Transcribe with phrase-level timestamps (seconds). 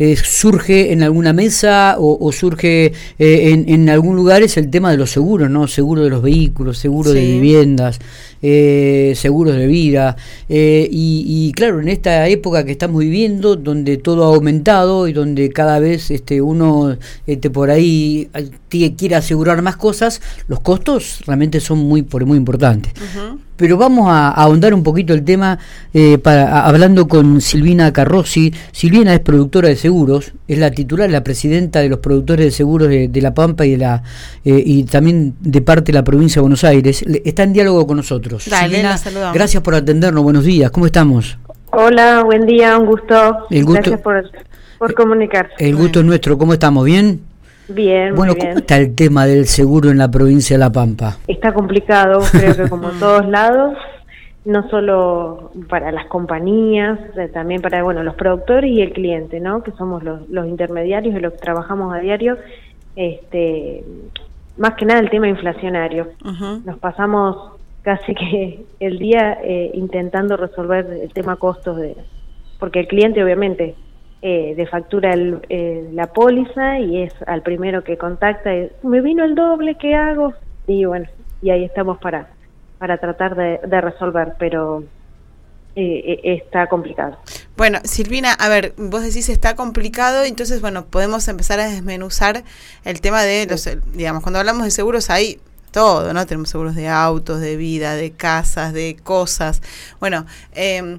[0.00, 4.96] eh, surge en alguna mesa o, surge en, en, algún lugar es el tema de
[4.96, 5.68] los seguros, ¿no?
[5.68, 8.00] Seguro de los vehículos, seguro de viviendas,
[8.40, 10.16] seguros de vida.
[10.48, 15.78] Y, claro, en esta época que estamos viviendo, donde todo ha aumentado y donde cada
[15.78, 16.96] vez este, uno
[17.26, 18.28] este, por ahí
[18.68, 22.92] quiere asegurar más cosas, los costos realmente son muy, muy importantes.
[23.60, 25.58] Pero vamos a, ahondar un poquito el tema
[25.92, 28.54] eh, para, hablando con Silvina Carrossi.
[28.72, 32.88] Silvina es productora de seguros, es la titular, la presidenta de los productores de seguros
[32.88, 34.02] de, La Pampa y de la
[34.46, 37.04] eh, y también de parte de la provincia de Buenos Aires.
[37.22, 38.44] Está en diálogo con nosotros.
[38.44, 38.98] Silvina,
[39.34, 40.22] gracias por atendernos.
[40.22, 40.70] Buenos días.
[40.70, 41.36] ¿Cómo estamos?
[41.72, 43.46] Hola, buen día, un gusto.
[43.50, 44.24] Gracias por,
[44.78, 45.52] por comunicarse.
[45.58, 46.38] El gusto es nuestro.
[46.38, 46.86] ¿Cómo estamos?
[46.86, 47.29] ¿Bien?
[47.74, 48.14] Bien.
[48.14, 51.18] Bueno, ¿cómo está el tema del seguro en la provincia de La Pampa?
[51.26, 53.76] Está complicado, creo que como en todos lados,
[54.44, 59.62] no solo para las compañías, eh, también para bueno los productores y el cliente, ¿no?
[59.62, 62.36] Que somos los, los intermediarios y los que trabajamos a diario.
[62.96, 63.84] Este,
[64.56, 66.08] más que nada el tema inflacionario.
[66.64, 71.96] Nos pasamos casi que el día eh, intentando resolver el tema costos de,
[72.58, 73.74] porque el cliente obviamente
[74.22, 78.50] eh, de factura eh, la póliza y es al primero que contacta,
[78.82, 80.34] me vino el doble, ¿qué hago?
[80.66, 81.06] Y bueno,
[81.40, 82.28] y ahí estamos para,
[82.78, 84.84] para tratar de, resolver, pero
[85.74, 87.16] eh, está complicado.
[87.56, 92.44] Bueno, Silvina, a ver, vos decís está complicado, entonces, bueno, podemos empezar a desmenuzar
[92.84, 95.40] el tema de los, digamos, cuando hablamos de seguros hay
[95.70, 96.26] todo, ¿no?
[96.26, 99.62] Tenemos seguros de autos, de vida, de casas, de cosas.
[100.00, 100.98] Bueno, eh,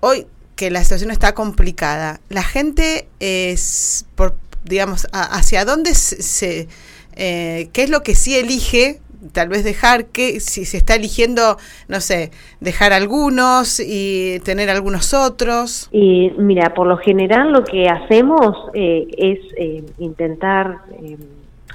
[0.00, 0.26] hoy
[0.56, 2.20] que la situación está complicada.
[2.28, 6.68] La gente es, por, digamos, hacia dónde se,
[7.16, 9.00] eh, qué es lo que sí elige,
[9.32, 11.56] tal vez dejar, que si se está eligiendo,
[11.88, 12.30] no sé,
[12.60, 15.88] dejar algunos y tener algunos otros.
[15.92, 20.78] Y mira, por lo general lo que hacemos eh, es eh, intentar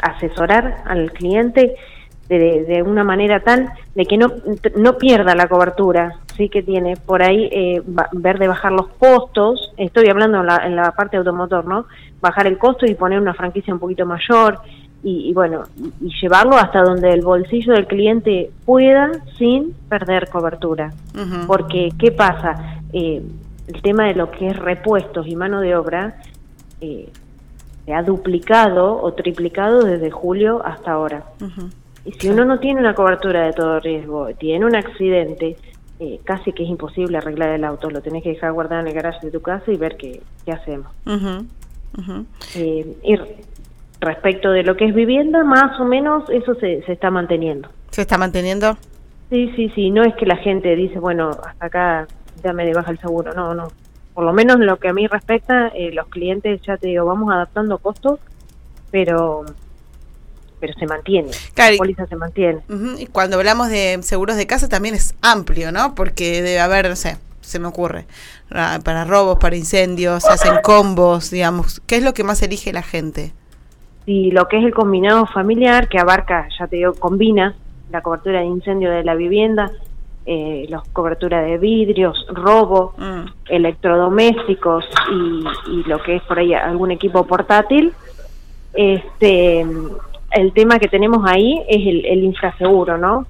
[0.02, 1.76] asesorar al cliente
[2.30, 4.32] de, de, una manera tal de que no,
[4.76, 7.84] no pierda la cobertura sí que tiene por ahí eh,
[8.14, 9.74] ver de bajar los costos.
[9.76, 11.86] Estoy hablando en la, en la parte automotor no
[12.22, 14.60] bajar el costo y poner una franquicia un poquito mayor
[15.04, 15.64] y, bueno
[16.02, 20.94] y llevarlo hasta donde el bolsillo del cliente pueda sin perder cobertura.
[21.46, 23.22] Porque qué pasa eh,
[23.68, 26.22] el tema de lo que es repuestos y mano de obra
[26.80, 27.10] eh,
[27.86, 31.24] se ha duplicado o triplicado desde julio hasta ahora.
[32.06, 35.58] Y si uno no tiene una cobertura de todo riesgo, tiene un accidente,
[36.00, 38.94] eh, casi que es imposible arreglar el auto, lo tenés que dejar guardado en el
[38.94, 40.88] garaje de tu casa y ver qué, qué hacemos.
[42.56, 43.16] Eh, y
[44.00, 47.70] respecto de lo que es vivienda, más o menos eso se, se está manteniendo.
[47.90, 48.78] ¿Se está manteniendo?
[49.30, 52.08] Sí, sí, sí, no es que la gente dice, bueno, hasta acá
[52.44, 53.68] ya me de baja el seguro, no, no.
[54.14, 57.06] Por lo menos en lo que a mí respecta, eh, los clientes, ya te digo,
[57.06, 58.20] vamos adaptando costos,
[58.90, 59.46] pero
[60.60, 62.60] pero se mantiene, la póliza se mantiene.
[62.98, 65.96] Y cuando hablamos de seguros de casa también es amplio, ¿no?
[65.96, 68.06] Porque debe haber, no sé, se me ocurre,
[68.50, 71.82] para robos, para incendios, se hacen combos, digamos.
[71.88, 73.34] ¿Qué es lo que más elige la gente?
[74.06, 77.56] Sí, lo que es el combinado familiar, que abarca, ya te digo, combina
[77.92, 79.72] la cobertura de incendio de la vivienda,
[80.26, 83.26] eh, la cobertura de vidrios, robo, mm.
[83.50, 87.94] electrodomésticos y, y, lo que es por ahí algún equipo portátil.
[88.74, 89.66] Este,
[90.32, 93.26] el tema que tenemos ahí es el, infraseguro, ¿no?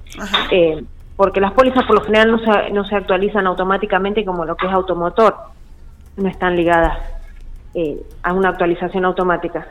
[0.50, 0.82] Eh,
[1.16, 4.66] porque las pólizas por lo general no se, no se actualizan automáticamente como lo que
[4.66, 5.34] es automotor,
[6.16, 6.98] no están ligadas
[7.74, 9.66] eh, a una actualización automática.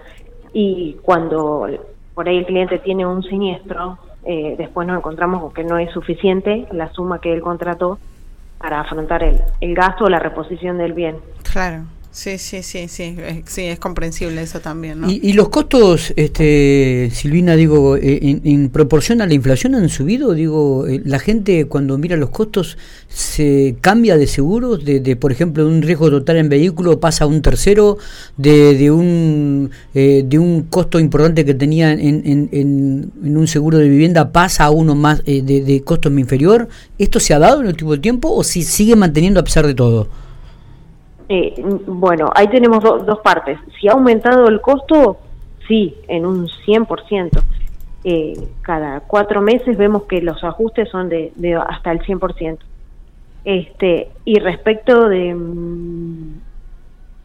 [0.53, 1.67] Y cuando
[2.13, 5.91] por ahí el cliente tiene un siniestro, eh, después nos encontramos con que no es
[5.91, 7.99] suficiente la suma que él contrató
[8.57, 11.17] para afrontar el, el gasto o la reposición del bien.
[11.51, 11.83] Claro.
[12.11, 13.15] Sí, sí, sí, sí,
[13.45, 15.11] sí, es comprensible eso también, ¿no?
[15.11, 20.33] ¿Y, los costos, este, Silvina, digo, eh, en, proporción a la inflación han subido?
[20.33, 25.63] Digo, eh, la gente cuando mira los costos se cambia de seguros, de, por ejemplo,
[25.63, 27.99] de un riesgo total en vehículo pasa a un tercero,
[28.37, 33.87] de, de un eh, de un costo importante que tenía en, en, un seguro de
[33.87, 36.69] vivienda pasa a uno más de, de costo inferior.
[36.97, 39.75] ¿Esto se ha dado en el último tiempo o si sigue manteniendo a pesar de
[39.75, 40.09] todo?
[41.31, 41.53] Eh,
[41.85, 43.59] bueno, ahí tenemos dos partes.
[43.79, 45.19] Si ha aumentado el costo,
[45.67, 47.41] sí, en un 100%.
[48.03, 51.31] Eh, cada cuatro meses vemos que los ajustes son de,
[51.69, 52.57] hasta el 100%.
[53.45, 55.35] Este, y respecto de...
[55.35, 56.33] Mm,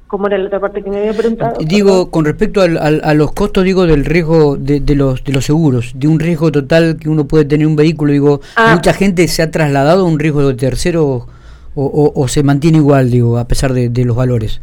[0.07, 1.57] ¿Cómo era la otra parte que me había preguntado?
[1.65, 6.07] Digo, con respecto a los costos, digo, del riesgo de, los, de los seguros, de
[6.07, 8.75] un riesgo total que uno puede tener un vehículo, digo, ah.
[8.77, 11.27] mucha gente se ha trasladado a un riesgo de tercero
[11.75, 14.61] o, o, se mantiene igual, digo, a pesar de, los valores?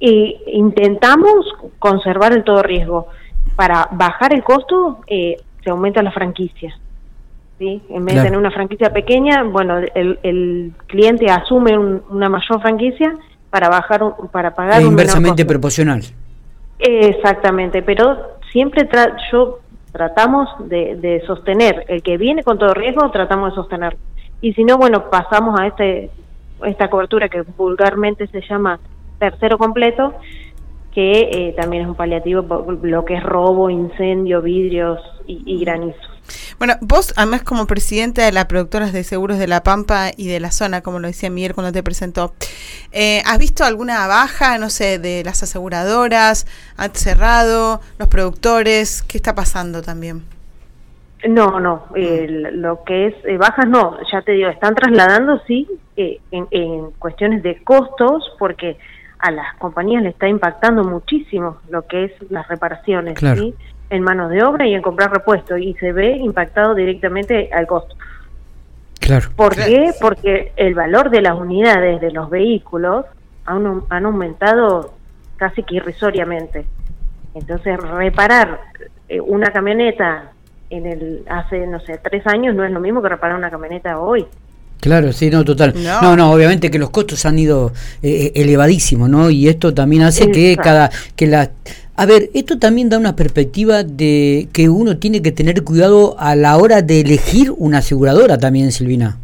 [0.00, 1.46] Y intentamos
[1.78, 3.08] conservar el todo riesgo.
[3.56, 6.78] Para bajar el costo, eh, se aumenta la franquicia.
[7.58, 7.82] ¿sí?
[7.88, 13.16] En vez de tener una franquicia pequeña, bueno, el, el cliente asume una mayor franquicia
[13.50, 16.02] para bajar para pagar es inversamente proporcional
[16.78, 18.88] exactamente pero siempre
[19.32, 19.60] yo
[19.92, 23.96] tratamos de, de, sostener el que viene con todo riesgo tratamos de sostener
[24.40, 26.10] y si no bueno pasamos a este
[26.64, 28.80] esta cobertura que vulgarmente se llama
[29.18, 30.14] tercero completo
[30.92, 35.60] que eh, también es un paliativo por lo que es robo incendio vidrios y, y
[35.60, 35.98] granizo
[36.58, 40.40] bueno, vos además como presidenta de las productoras de seguros de La Pampa y de
[40.40, 42.34] la zona, como lo decía Miguel cuando te presentó,
[42.92, 46.46] eh, ¿has visto alguna baja, no sé, de las aseguradoras?
[46.76, 49.02] ¿Han cerrado los productores?
[49.02, 50.24] ¿Qué está pasando también?
[51.26, 55.66] No, no, lo que es eh, bajas no, ya te digo, están trasladando, sí,
[55.96, 58.76] eh, en, cuestiones de costos, porque
[59.18, 63.54] a las compañías le está impactando muchísimo lo que es las reparaciones, ¿sí?
[63.90, 67.96] en manos de obra y en comprar repuestos y se ve impactado directamente al costo.
[69.00, 69.28] Claro.
[69.34, 69.92] ¿Por qué?
[70.00, 73.06] Porque el valor de las unidades de los vehículos
[73.44, 74.94] han, han aumentado
[75.36, 76.66] casi que irrisoriamente.
[77.34, 78.60] Entonces, reparar
[79.08, 80.32] eh, una camioneta
[80.70, 83.98] en el hace, no sé, tres años no es lo mismo que reparar una camioneta
[83.98, 84.26] hoy.
[84.80, 85.74] Claro, sí, no, total.
[86.02, 87.72] No, no, obviamente que los costos han ido
[88.02, 89.28] eh, eh, elevadísimos, ¿no?
[89.28, 91.50] Y esto también hace que cada que la
[91.96, 96.36] a ver, esto también da una perspectiva de que uno tiene que tener cuidado a
[96.36, 99.18] la hora de elegir una aseguradora también, Silvina.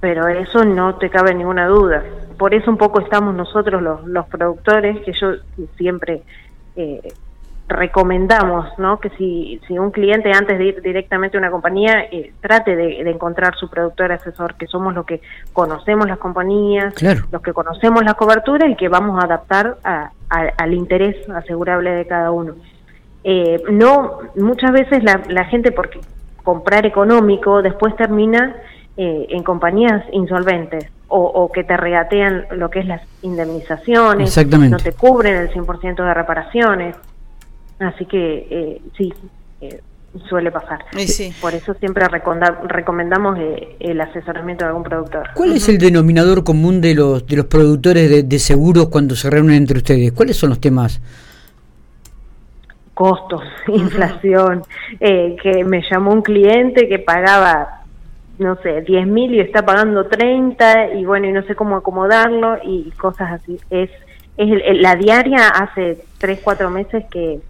[0.00, 2.02] Pero eso no te cabe ninguna duda.
[2.36, 5.34] Por eso un poco estamos nosotros los, los productores, que yo
[5.76, 6.22] siempre
[6.74, 7.02] eh,
[7.68, 9.00] recomendamos ¿no?
[9.00, 13.00] que si, si un cliente antes de ir directamente a una compañía eh, trate de,
[13.10, 15.20] encontrar su productor asesor, que somos los que
[15.52, 16.94] conocemos las compañías,
[17.30, 19.78] los que conocemos la cobertura y que vamos a adaptar
[20.28, 22.54] al interés asegurable de cada uno.
[23.24, 26.00] Eh, no, muchas veces la, la gente, porque
[26.44, 28.54] comprar económico, después termina
[28.96, 34.76] eh, en compañías insolventes o, o, que te regatean lo que es las indemnizaciones, no
[34.76, 36.96] te cubren el 100% de reparaciones.
[37.78, 39.12] Así que eh, sí,
[39.60, 39.80] eh,
[40.28, 40.84] suele pasar.
[41.40, 45.28] Por eso siempre recomendamos eh, el asesoramiento de algún productor.
[45.34, 49.56] ¿Cuál es el denominador común de los, de los productores de, seguros cuando se reúnen
[49.56, 50.12] entre ustedes?
[50.12, 51.00] ¿Cuáles son los temas?
[52.94, 54.62] Costos, inflación,
[54.98, 57.82] que me llamó un cliente que pagaba
[58.38, 62.58] no sé, 10 mil y está pagando 30 y bueno, y no sé cómo acomodarlo
[62.62, 63.58] y cosas así.
[63.70, 63.90] Es,
[64.36, 67.40] es la diaria hace 3, 4 meses que,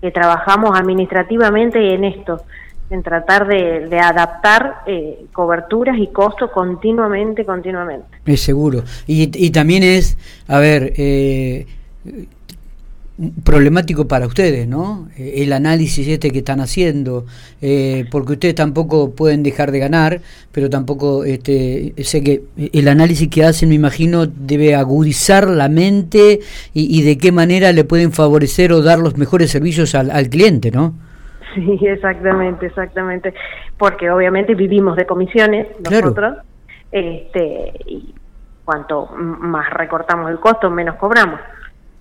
[0.00, 2.42] que trabajamos administrativamente en esto,
[2.90, 8.06] en tratar de, adaptar eh, coberturas y costos continuamente, continuamente.
[8.24, 8.84] Es seguro.
[9.06, 10.16] Y, y también es,
[10.46, 11.66] a ver, eh,
[13.44, 15.08] problemático para ustedes, ¿no?
[15.16, 17.24] Eh, el análisis este que están haciendo,
[17.62, 20.20] eh, porque ustedes tampoco pueden dejar de ganar,
[20.52, 22.42] pero tampoco, este, sé que
[22.72, 26.40] el análisis que hacen, me imagino, debe agudizar la mente
[26.74, 30.70] y, de qué manera le pueden favorecer o dar los mejores servicios al, al cliente,
[30.70, 30.94] ¿no?
[31.54, 33.32] Sí, exactamente, exactamente,
[33.78, 36.36] porque obviamente vivimos de comisiones nosotros,
[36.92, 38.14] este, y
[38.64, 41.40] cuanto más recortamos el costo, menos cobramos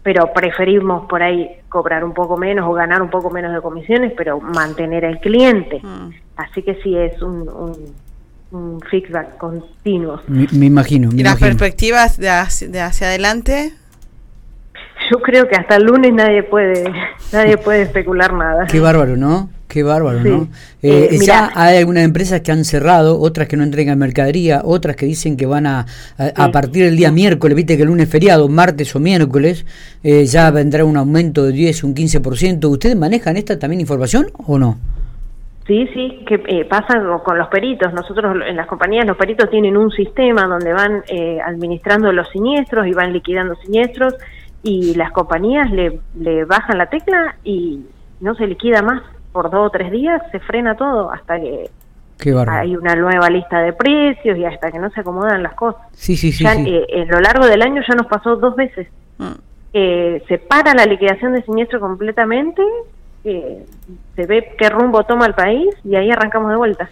[0.06, 4.13] pero preferimos por ahí cobrar un poco menos o ganar un poco menos de comisiones,
[4.15, 5.82] pero mantener al cliente.
[5.82, 6.12] Mm.
[6.36, 7.50] Así que sí es un,
[8.51, 10.22] un, feedback continuo.
[10.27, 11.10] Me, imagino.
[11.12, 13.74] ¿Y las perspectivas de hacia, de hacia adelante?
[15.10, 16.84] Yo creo que hasta el lunes nadie puede
[17.34, 18.68] nadie puede especular nada.
[18.68, 19.50] Qué bárbaro, ¿no?
[19.67, 20.48] Qué bárbaro, ¿no?
[20.84, 24.95] Eh, eh, ya hay algunas empresas que han cerrado, otras que no entregan mercadería, otras
[24.95, 25.86] que dicen que van a,
[26.17, 29.65] a, partir del día miércoles, viste que el lunes feriado, martes o miércoles,
[30.03, 32.69] eh, ya vendrá un aumento de 10, un 15%.
[32.69, 34.77] ¿Ustedes manejan esta también información o no?
[35.65, 37.91] Sí, sí, que pasa con los peritos.
[37.91, 41.01] Nosotros en las compañías los peritos tienen un sistema donde van
[41.43, 44.13] administrando los siniestros y van liquidando siniestros
[44.62, 47.81] y las compañías le, le bajan la tecla y
[48.19, 49.01] no se liquida más
[49.36, 51.70] por dos o tres días se frena todo hasta que
[52.48, 55.82] hay una nueva lista de precios y hasta que no se acomodan las cosas.
[55.92, 56.46] Sí, sí, sí.
[56.46, 58.88] Eh, en lo largo del año ya nos pasó dos veces.
[59.18, 59.34] Mm.
[59.74, 62.62] Eh, se para la liquidación de siniestro completamente,
[63.25, 63.65] eh,
[64.15, 66.89] se ve qué rumbo toma el país y ahí arrancamos de vuelta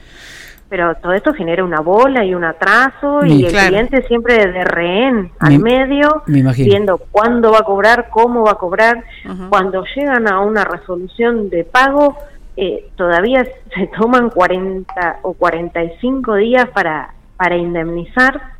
[0.73, 5.29] pero todo esto genera una bola y un atraso y el cliente siempre de rehén
[5.37, 9.03] al medio, viendo cuándo va a cobrar, cómo va a cobrar.
[9.49, 12.17] Cuando llegan a una resolución de pago,
[12.55, 13.45] eh, todavía
[13.75, 18.53] se toman 40 o 45 días para, para indemnizar.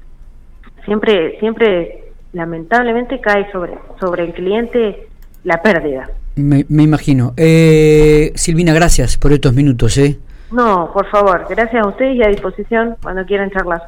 [0.86, 5.08] Siempre, siempre lamentablemente cae sobre, sobre el cliente
[5.44, 6.10] la pérdida.
[6.36, 7.34] Me, me imagino.
[7.38, 9.98] Eh, Silvina, gracias por estos minutos.
[9.98, 10.18] ¿eh?
[10.52, 13.82] No, por favor, gracias a ustedes y a disposición cuando quieran charlar.